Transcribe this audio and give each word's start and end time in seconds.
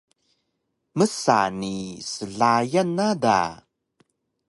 msa 0.97 1.39
ni 1.59 1.75
slayan 2.11 2.89
na 2.97 3.07
da 3.23 3.39